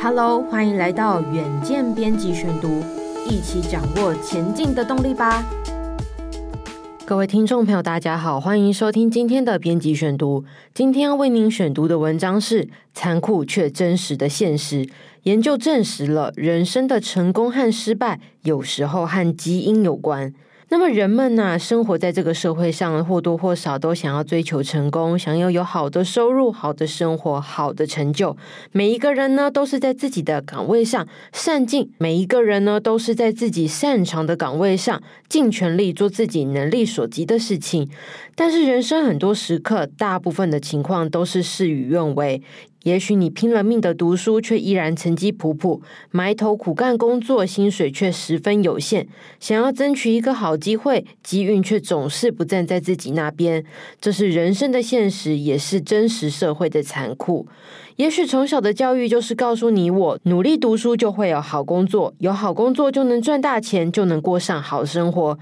[0.00, 2.84] Hello，欢迎来到远见编辑选读，
[3.28, 5.44] 一起掌握前进的动力吧。
[7.04, 10.44] 各位听众朋友，大家好，欢迎收听今天的编辑选读。
[10.72, 12.64] 今天要为您选读的文章是
[12.94, 14.86] 《残酷却真实的现实》。
[15.24, 20.32] 研究证实了，人生的成功和失败有时候和基因有关。
[20.70, 28.36] 那么人们呢、生活在这个社会上，或多或少都想要追求成功，想要有好的收入、好的生活、好的成就。
[28.70, 37.88] 每一个人呢，都是在自己的岗位上善尽；每一个人呢，都是在自己擅长的岗位上尽全力做自己能力所及的事情。
[38.34, 42.42] 但是人生很多时刻，大部分的情况都是事与愿违。
[42.84, 49.08] 也许你拼了命的读书，却依然成绩普普；埋头苦干工作，薪水却十分有限。
[49.40, 53.64] 想要争取一个好机会，机运却总是不站在自己那边。
[54.00, 57.46] 这是人生的现实，也是真实社会的残酷。
[57.96, 65.38] 也许从小的教育就是告诉你我：努力读书就会有好工作，有好工作就能赚大钱，就能过上好生活。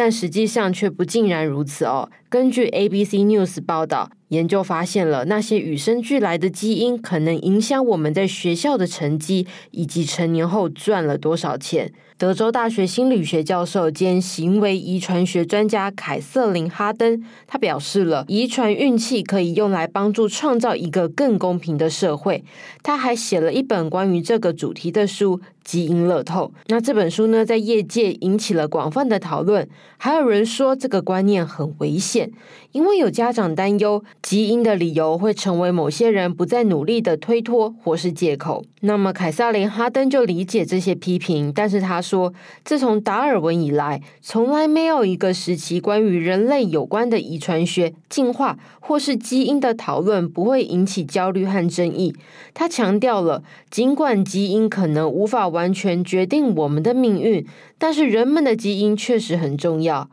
[0.00, 2.08] 但实际上却不尽然如此哦。
[2.30, 11.92] 根据 ABC News 报道，研究发现了那些与生俱来的基因可能影响我们在学校的成绩，以及成年后赚了多少钱。
[12.16, 22.42] 德州大学心理学教授兼行为遗传学专家凯瑟琳·哈登，他表示了遗传运气可以用来帮助创造一个更公平的社会。
[22.82, 26.52] 他还写了一本关于这个主题的书《基因乐透》。
[26.66, 29.66] 那这本书呢，在业界引起了广泛的讨论，
[29.96, 32.30] 还有人说这个观念很危险，
[32.72, 38.64] 因为有家长担忧基因的理由会成为某些人不再努力的推脱或是借口。
[38.82, 42.00] 那么凯瑟琳·哈登就理解这些批评，但是他。
[42.10, 42.32] 说，
[42.64, 52.16] 自从达尔文以来，从来没有一个时期关于人类有关的遗传学、进化或是基因的讨论不会引起焦虑和争议。
[52.52, 57.46] 他强调了，尽管基因可能无法完全决定我们的命运，
[57.78, 60.08] 但是人们的基因确实很重要。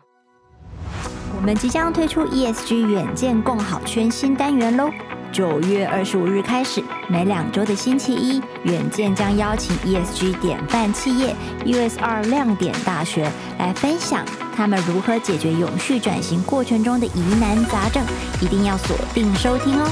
[1.36, 4.90] 我们即将推出 ESG 远见共好圈新单元喽！
[5.32, 14.26] 九月二十五日开始，每两周的星期一，远见将邀请 ESG 典范企业 USR 亮点大学来分享
[14.56, 18.04] 他们如何解决永续转型过程中的疑难杂症，
[18.42, 19.88] 一定要锁定收听哦。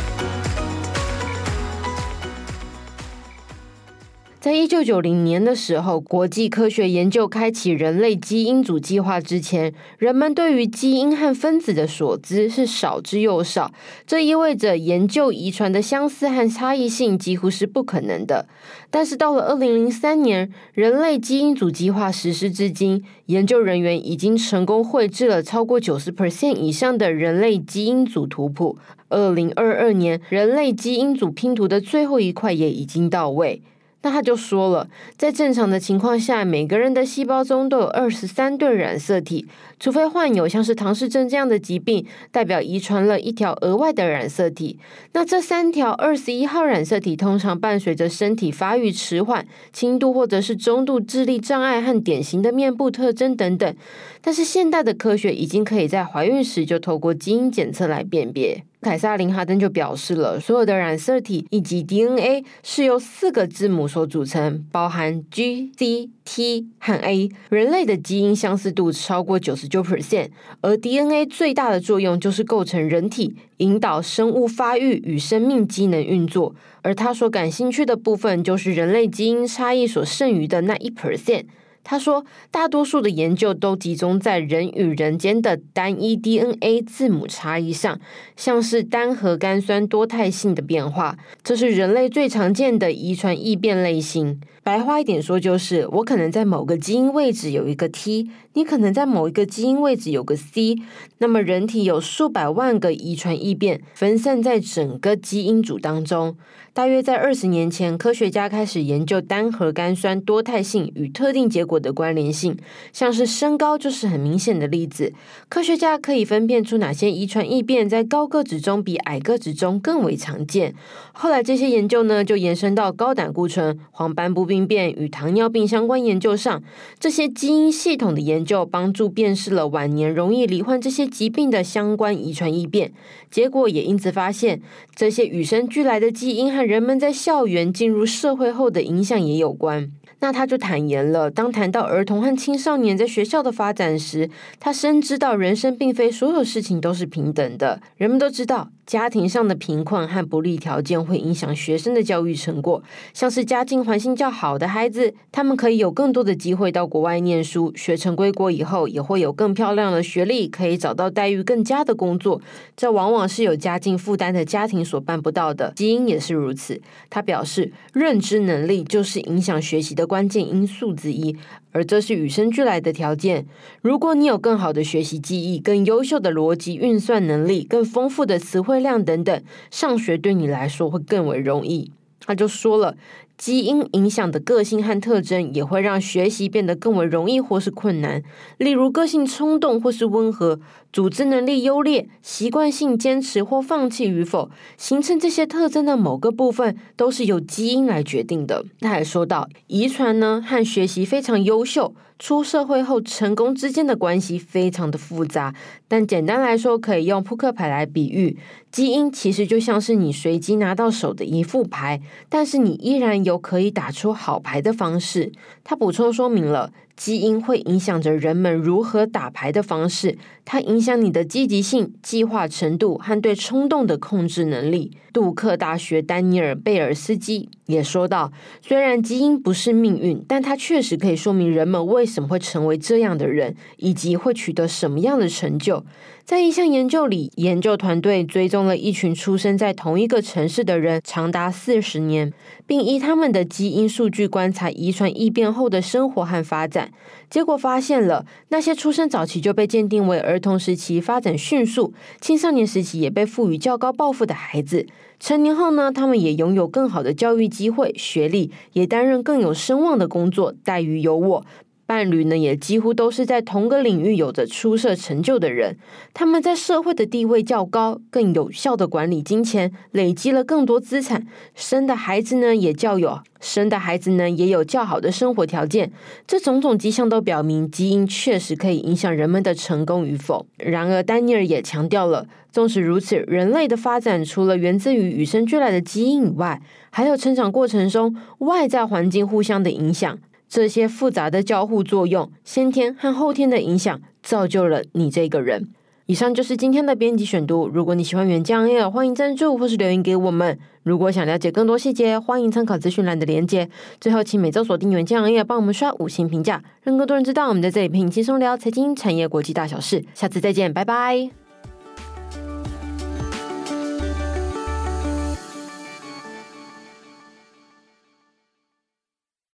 [4.45, 13.73] 在一九九零年的时候，国际科学研究开启人类基因组计划之前，人们对于基因和分子的所知是少之又少。
[14.05, 18.47] 这意味着研究遗传的相似和差异性几乎是不可能的。
[18.91, 28.77] 但是到了二零零三年，人类基因组计划实施至今，研究人员已经成功绘制了超过九十 percent 以上的人类基因组图谱。
[29.09, 33.63] 二零二二年，人类基因组拼图的最后一块也已经到位。
[34.05, 39.47] 那他就说了，在正常的情况下，每个人的细胞中都有二十三对染色体，
[39.79, 44.77] 除非患有像是唐氏症这样的疾病，代表遗传了一条额外的染色体。
[45.13, 53.75] 那这三条二十一号染色体通常伴随着身体发育迟缓、轻度或者是中度智力障碍和典型的面部特征等等。
[54.21, 58.63] 但是现代的科学已经可以在怀孕时就透过基因检测来辨别。
[58.85, 67.31] 凯撒·林·哈登就表示了，所有的染色体以及 DNA 是由四个字母所组成，包含 G、C、T 和 A。
[67.49, 70.29] 人类的基因相似度超过九十九 percent，
[70.61, 76.53] 而 DNA 最大的作用就是构成人体，引导生物发育与生命机能运作。
[76.83, 81.45] 而他所感兴趣的部分，就是人类基因差异所剩余的那一 percent。
[81.85, 87.99] 他说，大多数的研究都集中在人与人间的单一 DNA 字母差异上，
[88.35, 94.41] 像是单核苷酸多态性的变化，这是人类最常见的遗传异变类型。
[94.63, 100.75] 白话一点说，就是我可能在某个基因位置有一个 T，你可能在某一个基因位置有个 C。
[101.19, 106.35] 那么，人体有数百万个遗传异变，分散在整个基因组当中。
[106.73, 112.57] 大约在二十年前，科学家开始研究单核苷酸多态性与特定结果的关联性，
[112.91, 115.13] 像是身高就是很明显的例子。
[115.47, 120.75] 科学家可以分辨出哪些遗传异变在高个子中比矮个子中更为常见。
[121.13, 126.61] 后来，这些研究呢就延伸到高胆固醇、黄斑部病变与糖尿病相关研究上。
[126.99, 132.93] 这些基因系统的研究帮助辨识了晚年容易罹患这些疾病的相关遗传异变。
[133.29, 134.61] 结果也因此发现，
[134.95, 139.91] 这些与生俱来的基因和人们在校园进入社会后的影响也有关。
[140.19, 147.81] 那他就坦言了，当谈到儿童和青少年在学校的发展时，他深知到人生并非所有事情都是平等的。
[147.97, 152.83] 人们都知道，家庭上的贫困和不利条件会影响学生的教育成果。
[153.13, 162.39] 像是家境环境较好的孩子，他们可以有更多的机会到国外念书，学成归国以后也会有更漂亮的学历，可以找到待遇更佳的工作。
[162.77, 165.73] 这往往是有家境负担的家庭所办不到的。
[165.75, 166.79] 基因也是如此。
[167.09, 171.35] 他表示，认知能力就是影响学习的关键因素之一。
[171.75, 173.45] 而这是与生俱来的条件。
[173.81, 181.91] 如果你有更好的学习记忆、更优秀的逻辑运算能力、更丰富的词汇量等等，上学对你来说会更为容易。
[182.21, 182.95] 他就说了。
[183.37, 188.23] 基因影响的个性和特征也会让学习变得更为容易或是困难。
[188.57, 190.59] 例如，个性冲动或是温和，
[190.93, 198.65] 组织能力优劣，习惯性坚持或放弃与否，形成这些特征的某个部分都是由基因来决定的。
[198.79, 201.93] 他还说到，遗传呢和学习非常优秀。
[202.17, 205.53] 出社会后成功之间的关系非常的复杂，
[205.87, 208.37] 但简单来说，可以用扑克牌来比喻，
[208.71, 215.31] 基因其实就像是你随机拿到手的一副牌，但是你依然有可以打出好牌的方式。
[215.63, 216.71] 他补充说明了。
[216.95, 224.91] 基因会影响着人们如何打牌的方式，它影响你的积极性、计划程度和对冲动的控制能力。
[225.11, 235.85] 杜克大学丹尼尔·贝尔斯基也说到：“虽然基因不是命运，但它确实可以说明人们为什么会成为这样的人，以及会取得什么样的成就。”
[236.25, 242.33] 在一项研究里，研究团队追踪了一群出生在同一个城市的人长达四十年，
[242.65, 246.91] 并依他们的基因数据观察遗传异变后的生活和发展。
[247.29, 254.87] 结果发现了，那些出生早期就被鉴定为儿童时期发展迅速、青少年时期也被赋予较高抱负的孩子，
[255.19, 261.43] 成年后呢，他们也拥有更好的教育机会、学历，也担任更有声望的工作，待遇优渥。
[261.87, 265.77] 伴侣呢，也几乎都是在同个领域有着出色成就的人。
[266.15, 271.27] 他们在社会的地位较高，更有效地管理金钱，累积了更多资产。
[271.53, 275.91] 生的孩子呢，也较有生的孩子呢，也有较好的生活条件。
[276.25, 280.47] 这种种迹象都表明，基因确实可以影响人们的成功与否。
[280.57, 290.17] 然而，丹尼尔也强调了，纵使如此，人类的发展除了源自于与生俱来的基因以外，还有成长过程中外在环境互相的影响。
[290.47, 295.69] 这些复杂的交互作用，先天和后天的影响，造就了你这个人。
[296.07, 297.67] 以上就是今天的编辑选读。
[297.67, 300.59] 如果你喜欢远见 Air，欢迎赞助或是留言给我们。
[300.83, 303.67] 如果想了解更多细节，欢迎参考资讯栏的连接。
[303.99, 310.05] 最后，请每周锁定远见 Air，帮我们刷五星评价，让更多人知道我们在这里陪你轻松聊财经、产业、国际大小事。
[310.13, 311.44] 下次再见，拜拜。